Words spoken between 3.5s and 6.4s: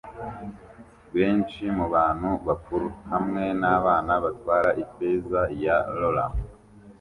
nabana batwara ifeza ya roller